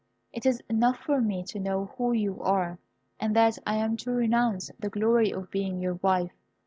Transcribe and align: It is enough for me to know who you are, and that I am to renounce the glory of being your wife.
It 0.33 0.47
is 0.47 0.63
enough 0.67 0.97
for 0.97 1.21
me 1.21 1.43
to 1.43 1.59
know 1.59 1.93
who 1.95 2.11
you 2.11 2.41
are, 2.41 2.79
and 3.19 3.35
that 3.35 3.59
I 3.67 3.75
am 3.75 3.97
to 3.97 4.09
renounce 4.09 4.71
the 4.79 4.89
glory 4.89 5.29
of 5.31 5.51
being 5.51 5.79
your 5.79 5.99
wife. 6.01 6.31